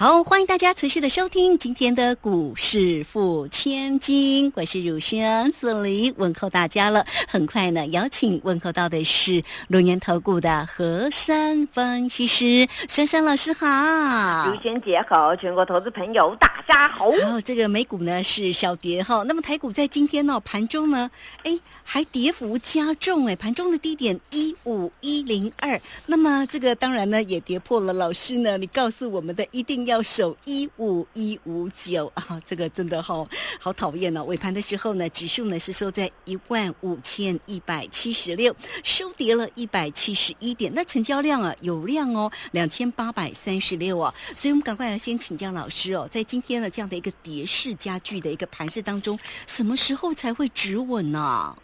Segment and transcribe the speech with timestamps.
[0.00, 7.04] 好，欢迎大家持续的收听今天的股市付千金，我是汝轩，这里问候大家了。
[7.26, 17.10] 很快呢，邀请问候到的是龙岩投顾的何山分析师，珊珊老师好，汝轩姐好，全国投资朋友大家好。
[17.10, 21.10] 好，这个美股呢是小跌哈，那么台股在今天呢盘中呢，
[21.42, 29.87] 哎还跌幅加重哎，盘中的低点一五一零二，那么这个当然呢也跌破了老师呢，你告诉我们的一定。
[29.88, 34.22] 要守一五一五九啊，这个真的好好讨厌哦。
[34.24, 40.70] 尾盘的时候呢，指数呢是收在一万五千一百七十六，收跌了一百七十一点。
[40.74, 44.14] 那成交量啊有量哦，两千八百三十六啊。
[44.36, 51.56] 所以我们赶快来先请教老师哦，在今天的这样的一个跌势加剧的一个盘势当中，什么时候才会止稳呢？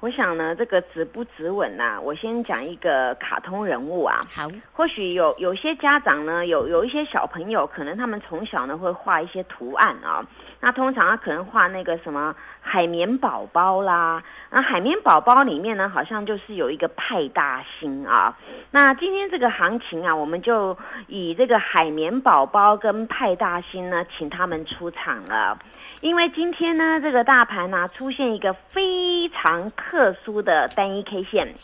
[0.00, 2.00] 我想呢，这个止不止稳呐？
[2.00, 4.18] 我先讲一个卡通人物啊。
[4.30, 10.26] 好，或许有有些家长呢，有有一些小朋友，可能他们从小呢会画一些图案啊。
[10.58, 18.36] 那通常他可能画那个什么海绵宝宝啦，那海绵宝宝里面呢，好像就是有一个派大星啊。
[18.70, 20.76] 那今天这个行情啊，我们就
[21.08, 25.58] 以这个海绵宝宝跟派大星呢，请他们出场了。
[26.00, 31.54] 因为今天呢，这个大盘呢出现一个非常特殊的单一 K 线，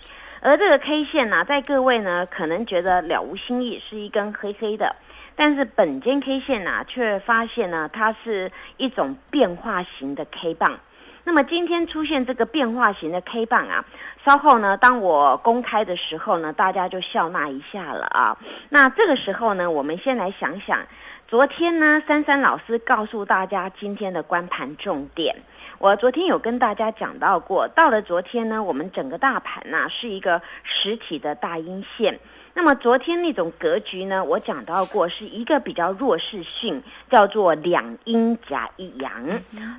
[0.40, 4.96] 而这个 K 线呢，在各位呢可能觉得了无新意，是一根黑黑的，
[5.36, 10.80] 但是本间 K 线呢，却发现呢，它是一种变化型的 K 棒。
[11.26, 13.84] 那么今天出现这个变化型的 K 棒啊，
[14.24, 18.38] 稍后呢，当我公开的时候呢，大家就笑纳一下了啊。
[18.68, 20.86] 那这个时候呢，我们先来想想。
[21.26, 25.34] 昨天呢，珊珊老师告诉大家今天的关盘重点。
[25.78, 32.20] 我昨天有跟大家讲到过，到了昨天呢，我们整个大盘呐是一个实体的大阴线。
[32.56, 39.28] 那么昨天那种格局呢，我讲到过是一个比较弱势性，叫做两阴夹一阳。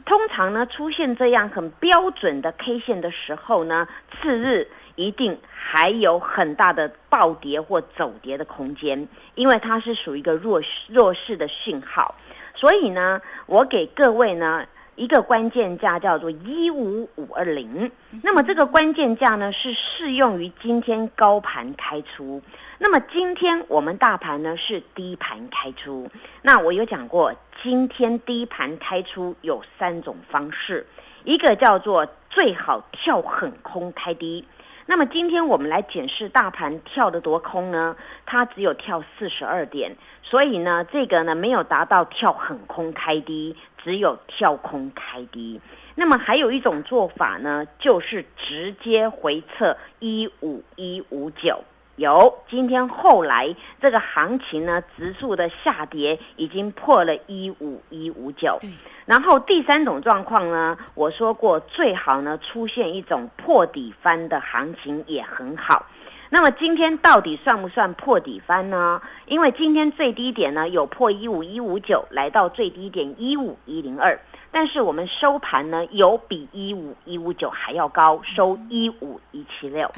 [0.05, 3.87] 通常呢，出现这样很标准的 K 线的时候呢，
[4.21, 4.69] 次日。
[4.99, 12.15] 一定还有很大的暴跌或走跌的空间，因为它是属于一个弱弱势的讯号，
[12.55, 17.91] 所以呢，我给各位呢一个关键价叫做一五五二零，
[18.23, 22.41] 那么这个关键价呢是适用于今天高盘开出，
[22.79, 26.11] 那么今天我们大盘呢是低盘开出，
[26.43, 27.33] 那我有讲过，
[27.63, 30.85] 今天低盘开出有三种方式，
[31.23, 34.45] 一个叫做最好跳很空开低。
[34.85, 37.97] 那么今天我们来检视大盘跳得多空呢？
[38.27, 45.59] 它只有跳四十二点，所以呢，这个呢没有达到跳很空开低，只有跳空开低。
[45.95, 51.63] 那么还有一种做法呢，就是直接回测一五一五九。
[51.97, 58.59] 有今天后来这个行情呢，指数的下跌已经破了一五一五九。
[59.07, 65.87] 然后第三种状况呢，我说过最好呢出现一种破底翻的行情也很好。
[66.29, 69.01] 那么今天到底算不算破底翻呢？
[69.25, 74.19] 因为今天最低点呢有破一五一五九，来到最低点一五一零二，
[74.51, 79.89] 但是我们收盘呢有比一五一五九还要高，收一五一七六。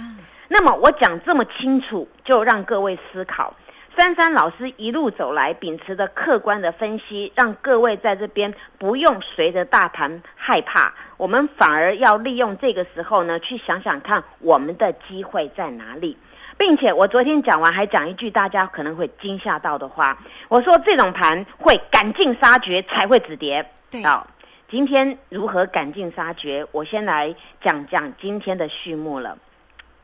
[0.52, 3.54] 那么我讲这么清楚，就让各位思考。
[3.96, 16.18] 珊珊老师一路走来，秉持着客观的分析，让各位在这边不用随着大盘害怕，我们反而要利用这个时候呢，去想想看我们的机会在哪里。
[16.58, 20.18] 并且我昨天讲完，还讲一句大家可能会惊吓到的话，
[20.48, 23.66] 我说这种盘会赶尽杀绝才会止跌。
[24.04, 24.28] 好，
[24.70, 26.66] 今天如何赶尽杀绝？
[26.72, 29.38] 我先来讲讲今天的序幕了。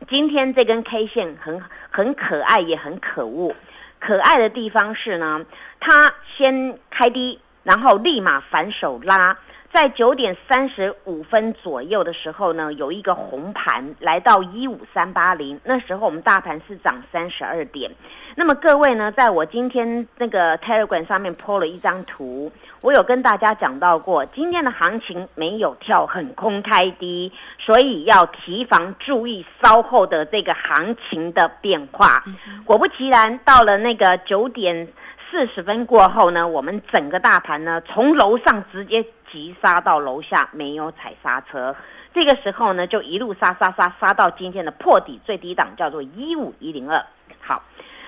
[0.09, 3.55] 今天这根 K 线很很可爱，也很可恶。
[3.99, 5.45] 可爱的地方是呢，
[5.79, 9.37] 它先开低，然后立马反手拉。
[9.73, 17.91] 在九点三十五分左右的时候呢，有一个红盘来到一五三八零，那时候我们大盘是涨三十二点。
[18.35, 22.49] 那么各位呢，在我今天那个 Telegram 上面 po 了一张图，
[22.85, 32.23] 我有跟大家讲到过，今天的行情没有跳很空开低，所以要提防注意稍后的这个行情的变化。
[32.63, 34.87] 果不其然，到了那个九点
[35.31, 39.03] 四十分过后呢，我们整个大盘呢从楼上直接。
[39.31, 41.75] 急杀到楼下，没有踩刹车。
[42.13, 47.03] 这个时候呢，就一路杀杀杀杀到今天的破底最低档，叫做一五一零二。
[47.41, 47.61] 好。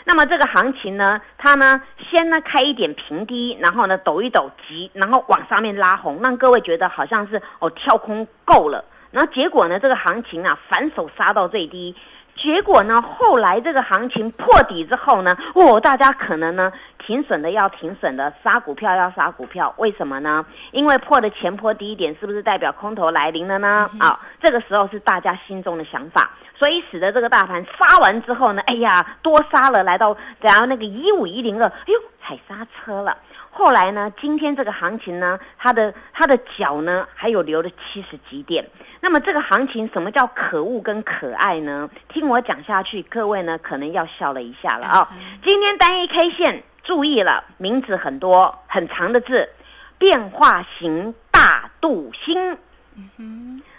[0.08, 11.94] 那么这个行情呢，它呢先呢开一点平低，然后呢抖一抖急，然后往上面拉红，让各位觉得好像是哦跳空够了，然后结果呢这个行情啊反手杀到最低。
[12.38, 13.02] 结果呢？
[13.02, 15.36] 后来这个行情破底之后呢？
[15.56, 20.46] 哦，大家可能呢停损的要停损的，杀股票要杀股票，为什么呢？
[20.72, 23.90] 因为破的前坡低点，是不是代表空头来临了呢？
[24.00, 33.18] 啊，这个时候是大家心中的想法，所以使得这个大盘杀完之后呢，哎呀，多杀了，来到然后那个一五一零二，哎呦，踩刹车了。
[33.50, 38.68] 后来呢，今天这个行情呢，它的它的脚呢，还有留了七十几点。
[39.00, 41.90] 那么这个行情什么叫可恶跟可爱呢？
[42.08, 45.10] 听我讲下去，各位呢可能要笑了一下了啊！
[45.44, 49.50] 今天单一 K 线注意了，名字很多很长的字，
[49.98, 52.58] 变化型大度星。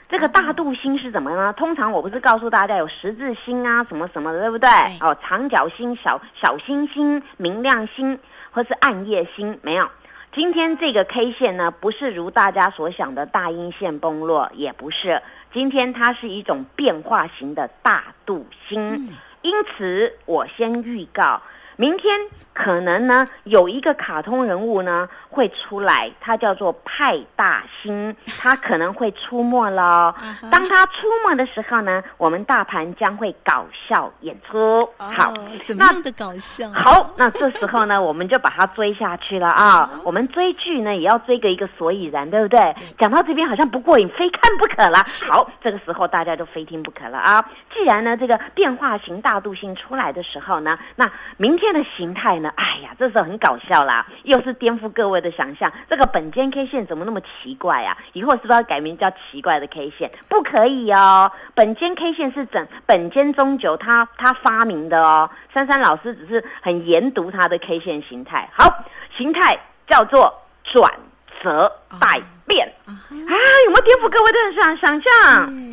[0.08, 1.52] 这个大肚星是怎么呢？
[1.52, 4.68] 通常我不是告诉大家有十字星啊，什么什么的，对不对？
[5.00, 8.18] 哦，长角星、小小星星、明亮星，
[8.50, 9.86] 或是暗夜星，没有。
[10.32, 15.20] 今天这个 K 线呢，不是如大家所想的大阴线崩落，也不是。
[15.52, 21.42] 今天它是一种变化型的大肚星，因此我先预告。
[21.76, 22.18] 明天
[22.52, 30.14] 可能呢有一个卡通人物呢会出来，它叫做派大星， 它可能会出没了。
[30.50, 34.88] 当它出没的时候呢，我们大盘将会搞笑演出。
[34.98, 35.32] 好，
[35.64, 36.68] 怎么样的搞笑？
[36.72, 39.88] 好，那这时候呢， 我们就把它追下去了啊。
[40.02, 42.74] 我们追剧呢也要追个一个所以然，对不对？
[42.98, 45.04] 讲到这边好像不过瘾，非看不可了。
[45.28, 47.44] 好，这个时候大家都非听不可了啊。
[47.72, 51.68] 既然呢这个变化型大度星出来的时候呢，那明天。
[51.68, 52.50] 的形态呢？
[52.56, 55.72] 哎呀，这时候很搞笑啦，又是颠覆各位的想象。
[55.88, 57.96] 这个本间 K 线怎么那么奇怪啊？
[58.12, 60.10] 以后是不是要改名叫奇怪的 K 线？
[60.28, 65.30] 不可以哦，本间 K 线是整本间中九他他发明的哦。
[65.52, 68.48] 珊珊老师只是很研读他的 K 线形态。
[68.52, 68.84] 好，
[69.16, 70.32] 形态叫做
[70.64, 70.92] 转
[71.40, 75.12] 折百变啊，有没有颠覆各位的想想象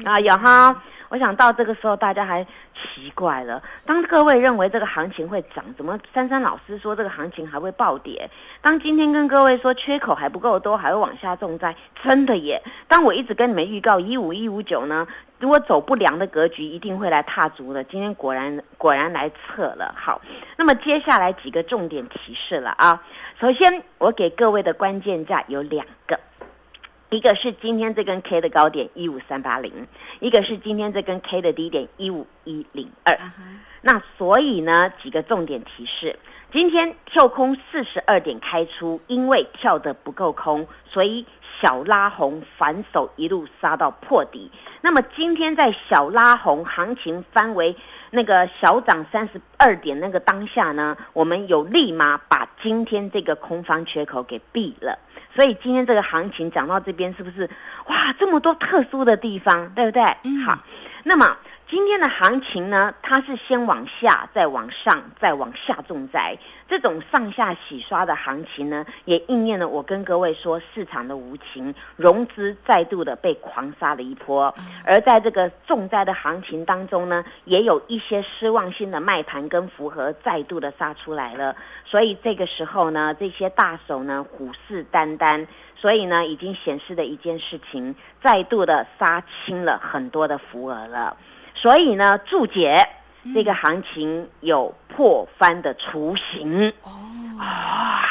[0.05, 0.19] 啊？
[0.19, 0.75] 有哈。
[1.09, 2.45] 我想到这个时候，大家还
[2.75, 3.63] 奇怪了。
[3.85, 8.29] 当各位认为这个行情会涨，怎么珊珊老师说这个行情还会暴跌？
[8.61, 12.61] 当今天跟各位说缺口还不够多，还会往下重灾，真的耶！
[12.87, 15.07] 当我一直跟你们预告一五一五九呢，
[15.39, 17.83] 如果走不良的格局一定会来踏足的。
[17.83, 19.93] 今天果然果然来测了。
[19.97, 20.21] 好，
[20.57, 23.01] 那么接下来几个重点提示了啊。
[23.39, 26.19] 首先，我给各位的关键价有两个。
[27.15, 29.87] 一个是今天这根 K 的高点一五三八零，
[30.19, 33.17] 一个是今天这根 K 的低点一五一零二。
[33.81, 36.19] 那所以呢，几个重点提示：
[36.55, 41.25] 今天跳空四十二点开出，因为跳得不够空，所以
[41.59, 44.49] 小拉红反手一路杀到破底。
[44.79, 47.75] 那么今天在小拉红行情翻为
[48.09, 54.97] 那个小涨三十二点那个当下呢，我们有立马把今天这个空方缺口给闭了。
[55.35, 57.49] 所以今天这个行情讲到这边，是不是
[57.87, 60.01] 哇这么多特殊的地方，对不对？
[60.45, 60.57] 好，
[61.03, 61.35] 那么。
[61.67, 66.37] 今天的行情呢，它是先往下，再往上，再往下重灾。
[66.69, 74.53] 这种上下洗刷的行情呢，也应验了我跟各位说市场的无情，融资再度的被狂杀了一波。
[74.85, 81.55] 而在这个重灾的行情当中呢，也有一些失望性的卖盘跟符合再度的杀出来了。
[81.83, 91.17] 所以这个时候呢，这些大手呢虎视眈眈，所以呢，已经显示的一件事情，再度的杀清了很多的浮额了。
[91.55, 92.87] 所以呢，注解
[93.33, 96.91] 这个行情有破翻的雏形哦，
[97.39, 98.03] 啊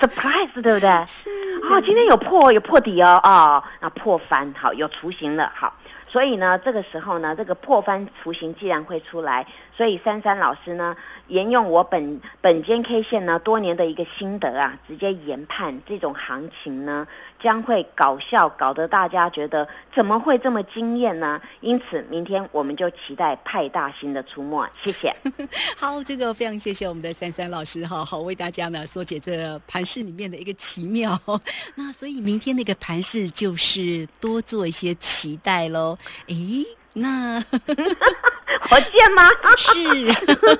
[0.00, 1.04] ，surprise 对不对？
[1.06, 1.28] 是
[1.68, 5.74] 哦，今天有破有破底哦，哦，那破翻好有雏形了，好，
[6.06, 9.44] 所以呢，这个时候呢，这个破翻雏形既然会出来，
[9.76, 10.94] 所以珊珊老师呢。
[11.28, 17.06] 沿用我本本间 K 线呢多年的一个心得啊，直接研判这种行情呢
[17.40, 21.40] 将会搞笑，搞得大家觉得怎么会这么惊艳呢？
[21.60, 24.66] 因此，明天我们就期待派大星的出没。
[24.82, 25.14] 谢谢。
[25.76, 31.20] 好，这个非常谢谢我们的珊珊老师哈，好为大家呢说解这盘市里面的一个奇妙。
[31.74, 35.98] 那所以明天那个盘市就是多做一些期待喽。
[36.28, 36.64] 诶。
[36.98, 37.38] 那
[38.68, 39.22] 火箭吗？
[39.58, 40.12] 是，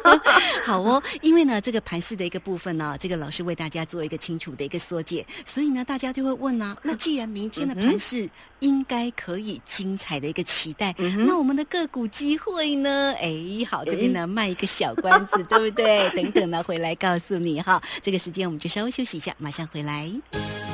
[0.63, 1.03] 好哦。
[1.23, 8.29] 因为呢，这个盘势的一个部分呢，这个老师为大家做一个清楚的一个缩解，所以呢，大家就会问啊，那既然明天的盘势
[8.61, 10.95] 应该可以精彩的一个期待，
[11.27, 13.15] 那我们的个股机会呢？
[13.19, 13.35] 哎，
[13.69, 16.11] 好，这边呢卖一个小关子，对不对？
[16.11, 17.81] 等等呢，回来告诉你哈。
[18.03, 20.13] 这个时间我们就稍微休息一下，马上回来。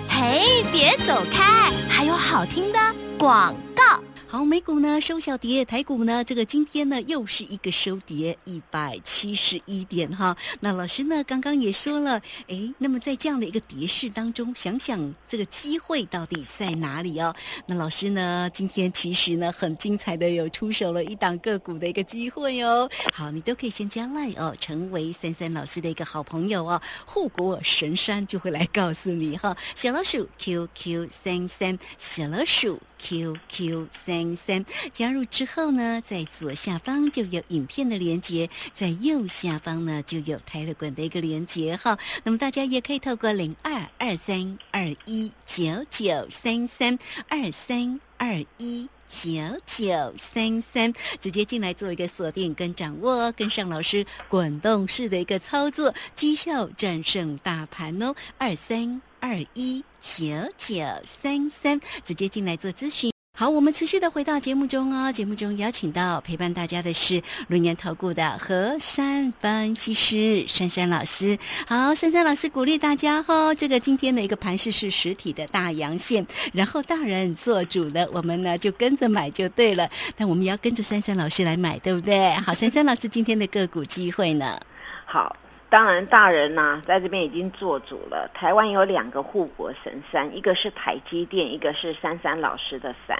[0.08, 2.78] 嘿，别走开，还有好听的
[3.16, 4.02] 广告。
[4.32, 10.34] 好，美股呢收小跌，台股呢这个今天呢又是一个收跌一百七十一点哈。
[10.60, 17.36] 那老师呢刚刚也说了，哎，那么在这样的一个跌势当中，想想这个机会到底在哪里哦？
[17.66, 22.88] 那老师呢今天其实呢很精彩的有出手了一档个股的一个机会哦。
[23.12, 26.80] 好，你都可以先加 line 哦，成为三三老师的一个好朋友哦。
[27.04, 34.21] 护国神山就会来告诉你哈，小老鼠 QQ 三三，小老鼠 QQ 三。
[34.36, 41.98] 三加入之后呢，在左下方就有影片的连接，在右下方呢就有台乐馆的一个连接哈。
[42.24, 46.98] 那么大家也可以透过零二二三二一九九三三
[47.28, 49.30] 二三二一九
[49.66, 58.14] 九三三直接进来做一个锁定跟掌握，跟上老师滚动式的一个操作，绩效战胜大盘哦。
[58.38, 60.24] 二三二一九
[60.56, 63.11] 九三三直接进来做咨询。
[63.34, 65.10] 好，我们持续的回到节目中哦。
[65.10, 71.38] 节目中邀请到陪伴大家的是轮年投顾的何山分析师珊珊老师。
[71.66, 79.88] 好，珊珊老师鼓励大家哈，这个今天的一个盘势是实体的大阳线，然后大人做主的，我们呢就跟着买就对了。
[80.14, 82.32] 但我们也要跟着珊珊老师来买，对不对？
[82.34, 84.60] 好，珊珊老师今天的个股机会呢？
[85.06, 85.34] 好。
[85.72, 88.30] 当然，大人呐，在这边已经做主了。
[88.34, 93.16] 台湾有两个护国神山，一个是台积电，一个是珊珊老师的山。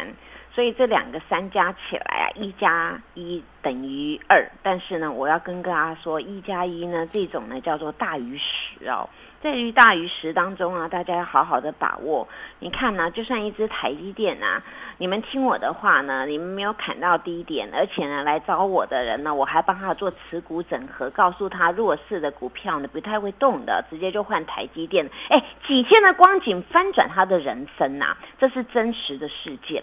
[0.54, 4.46] 所以这两个山加起来啊，一加一等于二。
[4.62, 9.08] 但是呢，我要跟大家说，一加一呢，这种呢叫做大于十哦。
[9.42, 12.28] 在于大于十当中啊，大家要好好的把握。
[12.58, 14.62] 你看呢，就算一只台积电啊，
[15.02, 25.10] 你们听我的话呢，你们没有砍到低点，而且呢，来找我的人呢，我还帮他做持股整合，告诉他弱势的股票呢不太会动的，直接就换台积电。
[25.28, 29.82] 哎，几天的光景翻转他的人生呐，这是真实的事件。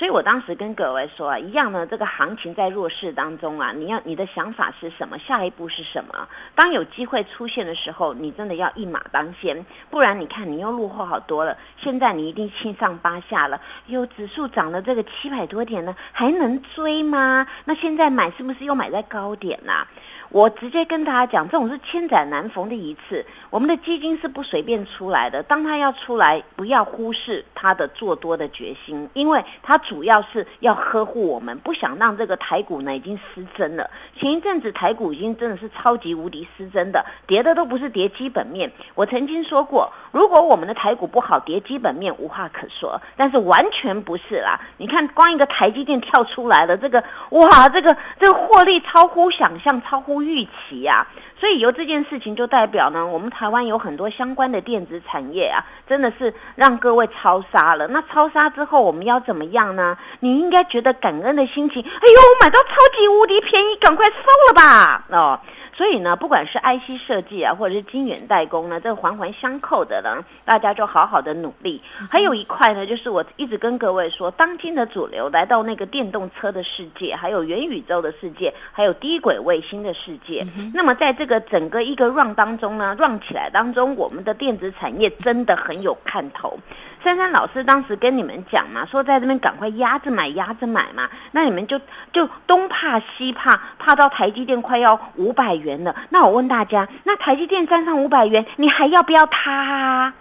[0.00, 5.18] 所以我当时跟各位说啊，一样呢，这个行情在弱势当中啊，你要你的想法是什么？
[5.18, 6.26] 下一步是什么？
[6.54, 11.54] 当有机会出现的时候，你真的要一马当先，不然你看你又落后好多了。
[11.76, 17.46] 现在你一定七上八下了，有指数涨了这个七百多点呢，还能追吗？
[17.66, 19.86] 那现在买是不是又买在高点啦？
[20.30, 23.26] 我直接跟大家讲，这种是千载难逢的一次。
[23.50, 33.90] 我们的基金是不随便出来的，当他要出来，不要忽视他的做多的决心，因为他主要是要呵护我们，不想让这个台股呢已经失真了。
[34.16, 38.70] 前一阵子台股已经真的是超级无敌失真的，跌的都不是跌基本面。
[38.94, 44.60] 我曾经说过，如果我们的台股不好，跌基本面无话可说，但是完全不是啦。
[44.76, 50.19] 你看，光一个台积电跳出来了，这个哇，这个这个获利超乎想象，超乎。
[50.22, 51.06] 预期呀，
[51.38, 57.86] 所以由这件事情就代表呢，我们台湾有很多相关的电子产业啊，真的是让各位超杀了。
[57.88, 59.96] 那超杀之后，我们要怎么样呢？
[60.20, 64.14] 你应该觉得感恩的心情，哎呦，买到超级无敌便宜，赶快收
[64.48, 65.40] 了吧，哦。
[65.80, 71.80] 所以呢，不管是 IC 设计啊，或者是晶圆代工呢，这环环相扣的呢，大家就好好的努力。
[72.10, 80.46] 还有一块呢，就是我一直跟各位说，当今的主流来到那个电动车的世界，还有元宇宙的世界，还有低轨卫星的世界。
[80.74, 86.58] 那么在这个整个一个 run 当中呢，run 起来当中，我们的电子产业真的很有看头。
[87.02, 91.08] 珊珊老师当时跟你们讲嘛，说在这边赶快压着买，压着买嘛。
[91.32, 91.80] 那你们就
[92.12, 95.94] 就东怕西怕，怕到台积电快要五百元了。
[96.10, 100.14] 那我问大家，那台积电站上五百元，你还要不要它啊？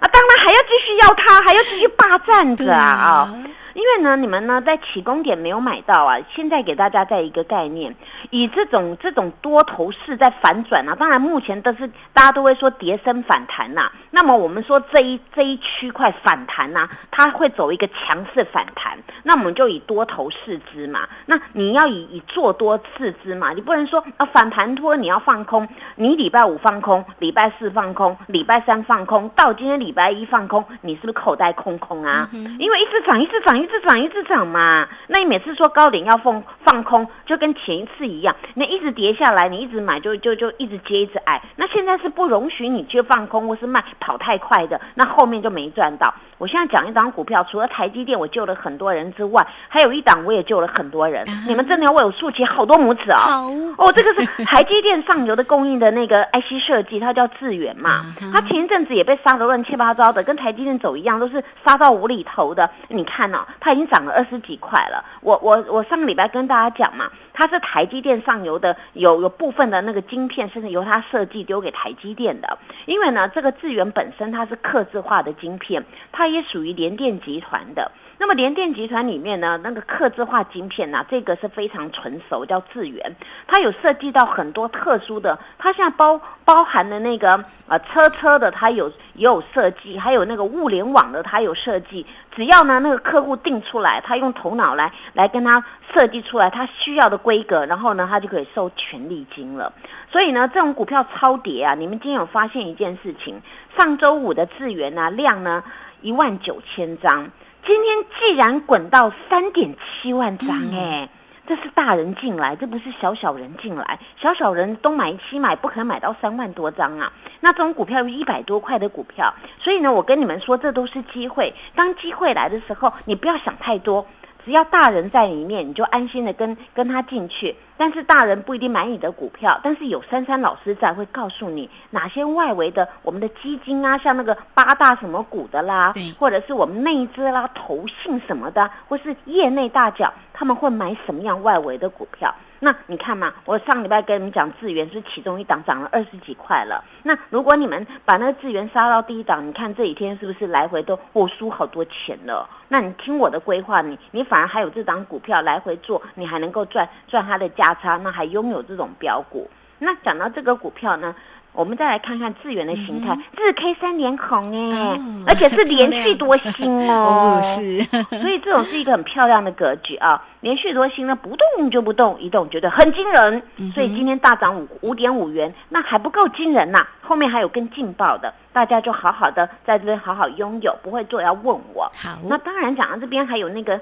[0.00, 3.32] 啊，当然还要继续要它，还要继续霸占着啊！
[3.74, 7.94] 因为呢，你们呢在起攻点没有买到啊，现在给大家再一个概念，
[8.30, 13.90] 以这种这种多头势在反转啊，当然目前都是大家都会说跌升反弹呐。
[14.12, 21.08] 那么我们说这一这一区块反弹呐，它会走一个强势反弹，那我们就以多头试之嘛。
[21.26, 25.66] 那你要以以做多试之嘛，你不能说啊反弹托你要放空，
[25.96, 32.28] 你礼拜五放空，礼拜四放空，礼拜三放空，到今天礼拜一放空，你是不是口袋空空啊？
[32.58, 33.58] 因为一直涨，一直涨。
[33.62, 34.88] 一直涨，一直涨嘛。
[35.06, 38.34] 那你每次说高点要放放空，就跟前一次一样。
[38.54, 41.40] 你一直跌下来，你一直买，就就就一直接，一直挨。
[41.54, 46.12] 那现在是不容许你去放空或是卖跑太快的，那后面就没赚到。
[46.42, 51.24] 我现在讲一档股票，除了台积电我救了很多人之外，还有一档我也救了很多人。
[51.46, 53.40] 你们真的要为我竖起好多拇指啊！
[53.78, 58.12] 哦，这个是台积电上游的供应的那个 IC 设计，它叫智源嘛。
[58.32, 62.68] 它前一阵子也被杀得乱七八糟的，跟台积电走一样，都是杀到无厘头的。
[62.88, 65.04] 你看哦，它已经涨了二十几块了。
[65.20, 67.08] 我我我上个礼拜跟大家讲嘛。
[67.34, 72.58] 它是台积电上游的，有有部分的那个晶片，甚至由它设计丢给台积电的。
[72.84, 75.82] 因为呢，这个智源本身它是刻字化的晶片，
[76.12, 77.92] 它也属于联电集团的。
[78.18, 83.16] 那么联电集团里面呢，那个刻字化晶片呢、这个是非常纯熟，叫智源，
[83.48, 92.06] 它有涉及到很多特殊的，它现在包包含的那个呃车车的，它有也有设计，还有那个物联网的，它有设计。
[92.34, 95.62] 只要呢那个客户定出来，他用头脑来来跟他
[95.92, 99.72] 设计出来他需要的规格，然后呢他就可以收权利金了。
[100.10, 103.42] 所以呢这种股票超跌啊，你们今天有发现一件事情？
[103.76, 105.62] 上周五的智源呢量呢
[106.02, 107.30] 一万九千张，
[107.64, 111.08] 今天既然滚到三点七万张、哎、
[111.46, 114.00] 这是大人进来，这不是小小人进来。
[114.16, 117.12] 小小人东买西买，不可能买到三万多张啊。
[117.38, 121.54] 那这种股票有一百多块的股票，所以呢，我跟你们说，这都是机会。
[121.76, 124.04] 当机会来的时候，你不要想太多，
[124.44, 127.54] 只要大人在里面，你就安心的跟跟他进去。
[127.76, 142.32] 但是大人不一定买你的股票，但是有珊珊老师在，会告诉你哪些外围的我们的基金啊，像那个八大什么股的啦，或者是我们内资啦、投信什么的，或是业内大脚，他们会买什么样外围的股票？
[142.64, 146.80] 那你看嘛，我上礼拜跟你们讲智源是其中一档涨了二十几块了。
[147.02, 152.48] 那如果你们把那个智源杀到第一档，你看这几天是不是来回都我输好多钱了？
[152.68, 159.50] 那你听我的规划，你你反而还有这档股票来回做，你还能够赚赚它的价差，那还拥有这种标股。
[159.80, 161.12] 那讲到这个股票呢，
[161.52, 167.82] 我们再来看看智源的形态，日 K 三连红哎、哦而且是连续多星哦， 哦，是，
[168.20, 173.42] 所以这种是一个很漂亮的格局啊，连续多星呢，不动就不动，一动觉得很惊人，
[173.74, 181.90] 所以今天大涨五五点五元，那还不够惊人呐、后面还有更劲爆的，大家就好好的在这边好好拥有，不会做要问我。
[181.94, 183.80] 好，那当然讲到这边还有那个。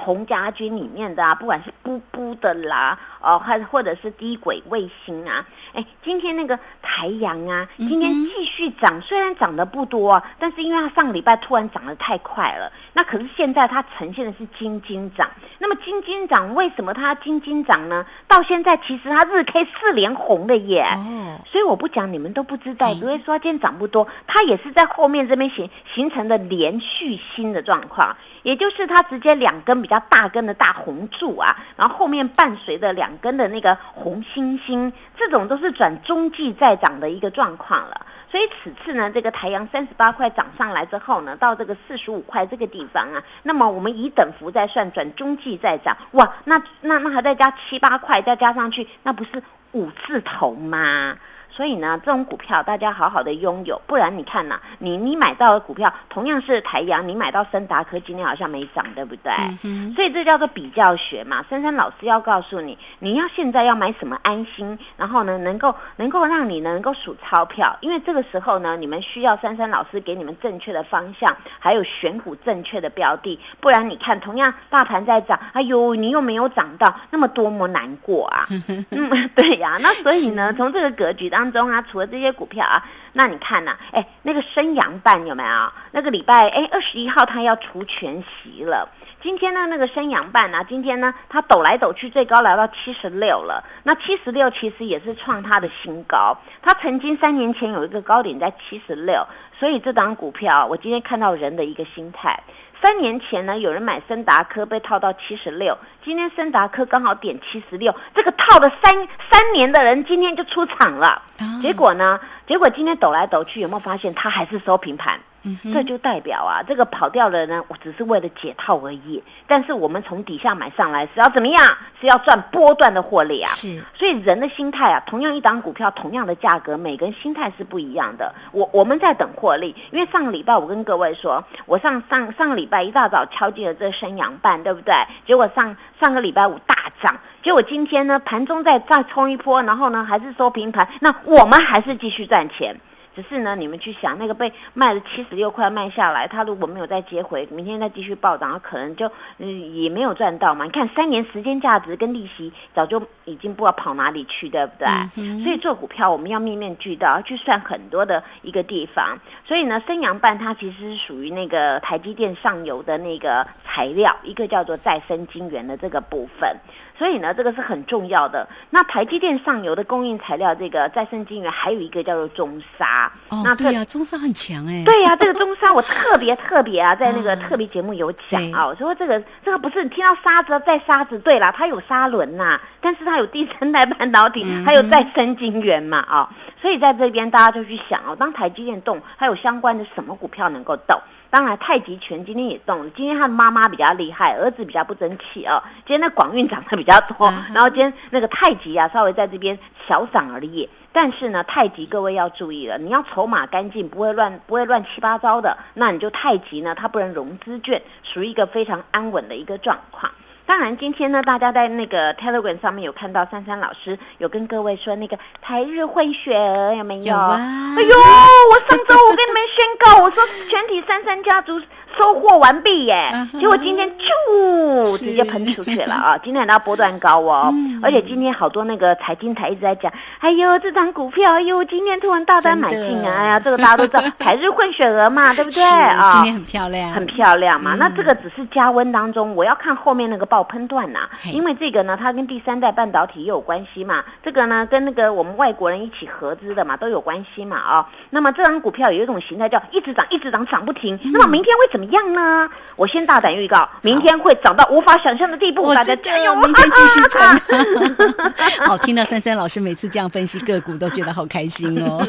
[0.00, 15.30] 红家军里面的啊，不管是布布的啦，哦，还或者是低轨卫星啊，哎，今天那个台阳啊，今天继续涨，虽然涨得不多、啊，但是因为它上个礼拜突然涨得太快了，那可是现在它呈现的是金金涨。
[15.58, 18.06] 那么金金涨为什么它金金涨呢？
[18.26, 20.86] 到现在其实它日 K 四连红的耶。
[20.96, 38.06] 哦，所以我不讲，你们都不知道，嗯只会说今天涨不多，它也是在后面这边形形成的连续新的状况，也就是它直接两根比较大根的大红柱啊，然后后面伴随着两根的那个红星星，这种都是转中继再涨的一个状况了。
[38.30, 51.16] 所以此次呢，这个台阳三十八块涨上来之后呢，到这个四十五块这个地方啊，那么我们以等幅再算，转中继再涨，哇，那那那还再加七八块，再加上去，那不是五字头吗？
[51.50, 59.32] 所以呢，这种股票大家好好的拥有，不然你看呐、你你买到的股票同样是台阳，你买到森达科今天好像没涨，对不对？
[59.64, 61.44] 嗯，所以这叫做比较学嘛。
[61.50, 78.46] 珊珊老师要告诉你，你要现在要买什么安心，然后呢，能够能够让你能够数钞票，因为这个时候呢，你们需要珊珊老师给你们正确的方向，还有选股正确的标的，不然你看同样大盘在涨，哎呦，你又没有涨到，那么多么难过啊！
[78.90, 85.72] 嗯，对呀、那所以呢，从这个格局当当中啊，除了这些股票啊，那你看呐、哎，那个升阳办有没有？
[85.90, 88.86] 那个礼拜哎，二十一号它要除全息了。
[89.22, 93.64] 今天呢，那个升阳办呢，今天呢，它抖来抖去，最高来到七十六了。
[93.84, 99.26] 那七十六其实也是创它的新高，它曾经三年前有一个高点在七十六，
[99.58, 102.38] 所以这档股票，我今天看到人的一个心态。
[102.82, 108.94] 三年前呢，有人买森达科被套到七十六，今天森达科刚好点七十六，这个套了三
[109.30, 111.22] 三年的人今天就出场了。
[111.38, 112.18] 啊结果呢？
[112.46, 115.20] 结果今天抖来抖去，有没有发现它还是收平盘？
[115.42, 119.22] 嗯这就代表啊，这个跑掉的人呢，我只是为了解套而已。
[119.46, 121.76] 但是我们从底下买上来是要怎么样？
[122.00, 123.50] 是要赚波段的获利啊。
[123.50, 128.34] 是，所以人的心态啊，同样一档股票，同样的价格，每个人心态是不一样的。
[128.52, 134.94] 我我们在等获利，因为上个礼拜我跟各位说，我上上上个礼拜一大早敲进了这升阳半，对不对？
[135.26, 142.76] 结果上上个礼拜五大涨，结果今天呢盘中再再冲一波，然后呢还是收平盘，那我们还是继续赚钱。
[143.14, 150.64] 只是呢，你们去想那个被卖了七十六块卖下来，他如果没有再接回，明天再继续暴涨，他可能就嗯也没有赚到嘛。
[150.64, 154.88] 你看三年时间价值跟利息早就已经不知道跑哪里去，对不对？
[155.16, 159.18] 嗯所以做股票我们要面面俱到，要去算很多的一个地方。
[159.44, 166.56] 所以呢，升阳办它其实是属于那个台积电上游的那个材料，一个叫做再生晶圆的这个部分。
[167.00, 168.46] 所以呢，这个是很重要的。
[168.68, 173.10] 那台积电上游的供应材料，这个再生晶圆，还有一个叫做中沙。
[173.30, 186.28] 哦，那这对呀，中沙很强哎，对呀、这个中沙我特别特别啊，在那个 嗯特别节目有讲对啊，我说这个这个不是你听到沙子再沙子，对啦，它有砂轮呐、但是它有第三代半导体，嗯还有再生晶圆嘛啊、
[186.60, 191.00] 所以在这边大家就去想哦，当台积电动，还有相关的什么股票能够动？
[191.30, 195.62] 当然太极拳今天也动了，今天他的妈妈比较厉害，儿子比较不争气哦。
[195.86, 199.56] 今天的广运涨得比较多，然后今天那个太极啊，稍微在这边
[199.88, 200.68] 小涨而已。
[200.92, 210.10] 但是呢，太极各位要注意了，你要筹码干净，不会乱，不会乱七八糟的，那你就太极呢，它不能融资券，属于一个非常安稳的一个状况。
[210.50, 217.04] 当然，今天呢，大家在那个 Telegram 上面有看到珊珊老师有跟各位说那个台日混血儿有没有？
[217.04, 217.38] 有啊。
[217.78, 221.62] 哎呦，我上周我跟你们宣告，我说全体珊珊家族。
[221.96, 226.18] 收获完毕耶，结果今天就直接喷出去了啊！
[226.22, 233.14] 今天还要波段高哦，而且今天好多那个财经台一直在讲，哎呦这张股票，哎呦今天突然大单买进啊！
[233.14, 236.10] 哎呀，这个大家都知道， 台日混血儿嘛，对不对啊？
[236.12, 237.74] 今天很漂亮，很漂亮嘛。
[237.74, 241.00] 那这个只是加温当中，我要看后面那个爆喷段呐，
[241.32, 244.04] 因为这个呢，它跟第三代半导体也有关系嘛。
[244.22, 247.88] 这个呢，跟那个我们外国人一起合资的嘛，都有关系嘛啊。
[248.10, 250.98] 那么这张股票有一种形态叫一直涨，一直涨，涨不停。
[251.12, 251.79] 那么明天会怎？
[251.79, 252.48] 怎么样呢？
[252.76, 255.74] 我先大胆预告，明天会涨到无法想象的地步。
[255.74, 256.34] 大家加油！
[256.36, 257.40] 明天继续看。
[258.66, 262.06] 好，听到珊珊老师每次这样分析个股，都觉得好开心哦。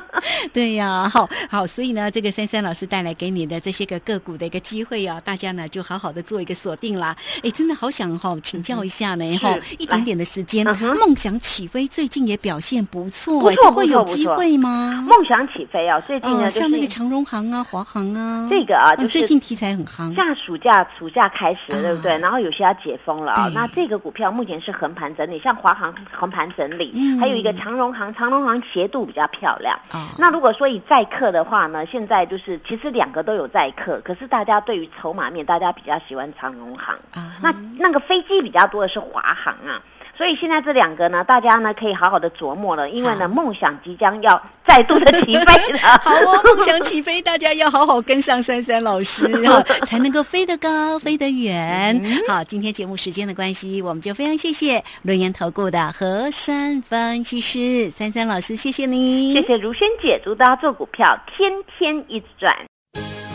[0.52, 7.14] 对呀，好好，所以呢，这个珊珊老师带来给你的这些个个股的一个机会啊，大家呢就好好的做一个锁定啦。
[7.42, 15.04] 哎，真的好想哈请教一下呢哈，一点点的时间，梦想起飞最近也表现不错，不错会有机会吗？
[15.06, 19.13] 梦想起飞啊，最近呢，像那个长荣行啊、华航啊，这个啊，就是。
[19.14, 22.18] 最近题材很夯，下暑假暑假开始，对不对？
[22.18, 23.48] 然后有些要解封了啊。
[23.54, 29.78] 那这个股票目前是横盘整理，像华航横盘整理，还有一个长荣航，长荣航斜度比较漂亮。
[30.18, 36.98] 那如果说以载客的话呢，现在就是其实两个都有载客，可是大家对于筹码面，大家比较喜欢长荣航。
[37.40, 39.80] 那那个飞机比较多的是华航啊。
[40.16, 45.78] 所以现在这两个呢，大家呢可以好好的琢磨了，因为呢梦想即将要再度的起飞了。
[46.02, 52.00] 好哦， 梦想起飞，大家要好好跟上珊珊老师 哈，才能够飞得高，飞得远。
[52.28, 62.54] 好，今天节目时间的关系，我们就非常谢谢轮研投顾的和山分析师珊珊老师，谢谢你，谢谢如萱姐，祝大家做股票天天一直赚。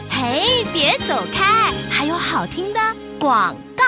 [0.09, 2.79] 嘿，别走开，还有好听的
[3.19, 3.83] 广告。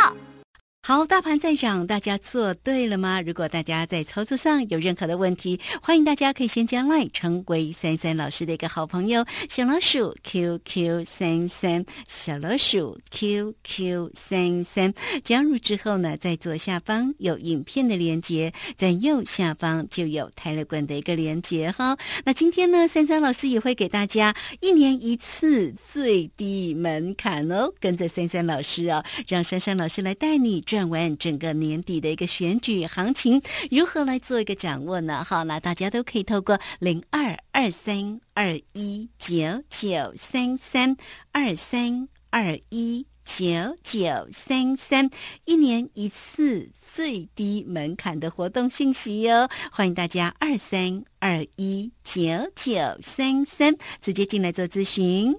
[0.91, 3.21] 好，大盘在涨，大家做对了吗？
[3.21, 14.93] 如果大家在操作上有任何的问题，欢迎大家可以先加 line 成为三三老师的一个好朋友，小老鼠 QQ 三三，小老鼠 QQ 三三。
[15.23, 21.97] 加入之后呢，在左下方有影片的连接，在右下方就有泰勒管的一个连接哈。
[22.25, 30.81] 那今天呢，三三老师也会给大家一年一次最低门槛哦，跟着三三老师哦，让珊珊老师来带你赚。
[30.82, 33.39] 转完整个年底的一个选举行情，
[33.70, 35.24] 如何来做一个掌握呢？
[35.24, 39.36] 好，那大家都可以透过零二二三二一九
[39.70, 40.98] 九三三
[41.32, 43.46] 二三二一九
[43.84, 45.08] 九三三
[45.46, 52.24] 一年一次最低门槛的活动信息哟，欢迎大家二三二一九
[52.56, 55.32] 九三三直接进来做咨询。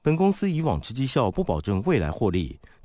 [0.00, 2.58] 本公司以往之绩效不保证未来获利。